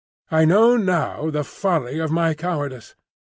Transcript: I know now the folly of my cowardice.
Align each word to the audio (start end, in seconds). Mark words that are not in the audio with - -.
I 0.31 0.45
know 0.45 0.77
now 0.77 1.29
the 1.29 1.43
folly 1.43 1.99
of 1.99 2.09
my 2.11 2.33
cowardice. 2.33 2.95